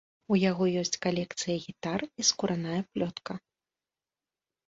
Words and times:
У 0.33 0.35
яго 0.43 0.65
ёсць 0.81 0.95
калекцыя 1.05 1.57
гітар 1.65 1.99
і 2.23 2.25
скураная 2.29 2.79
плётка. 2.93 3.35